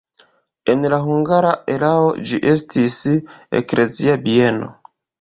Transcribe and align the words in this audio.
En 0.73 0.87
la 0.93 0.97
hungara 1.03 1.51
erao 1.75 2.09
ĝi 2.31 2.41
estis 2.57 2.99
eklezia 3.63 4.21
bieno. 4.29 4.77